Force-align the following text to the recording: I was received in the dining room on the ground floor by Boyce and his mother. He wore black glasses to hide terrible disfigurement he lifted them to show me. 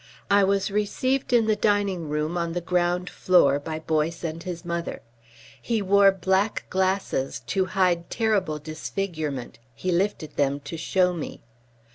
I 0.31 0.43
was 0.43 0.71
received 0.71 1.31
in 1.31 1.45
the 1.45 1.55
dining 1.55 2.09
room 2.09 2.35
on 2.35 2.53
the 2.53 2.59
ground 2.59 3.07
floor 3.07 3.59
by 3.59 3.77
Boyce 3.77 4.23
and 4.23 4.41
his 4.41 4.65
mother. 4.65 5.01
He 5.61 5.79
wore 5.79 6.11
black 6.11 6.65
glasses 6.71 7.41
to 7.41 7.65
hide 7.65 8.09
terrible 8.09 8.57
disfigurement 8.57 9.59
he 9.75 9.91
lifted 9.91 10.37
them 10.37 10.59
to 10.61 10.75
show 10.75 11.13
me. 11.13 11.43